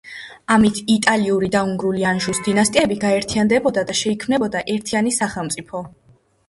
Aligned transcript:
ამით 0.53 0.79
იტალიური 0.93 1.49
და 1.57 1.61
უნგრული 1.67 2.07
ანჟუს 2.13 2.41
დინასტიები 2.49 2.99
გაერთიანდებოდა 3.05 3.85
და 3.93 3.99
შეიქმნებოდა 4.03 4.67
ერთიანი 4.79 5.19
სახელმწიფო. 5.23 5.87